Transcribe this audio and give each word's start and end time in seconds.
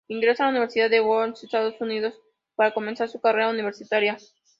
Ingresa 0.07 0.43
a 0.43 0.45
la 0.47 0.53
Universidad 0.53 0.89
de 0.89 0.99
Wyoming, 0.99 1.35
Estados 1.43 1.79
Unidos, 1.79 2.15
para 2.55 2.73
comenzar 2.73 3.07
su 3.07 3.21
carrera 3.21 3.51
universitaria. 3.51 4.17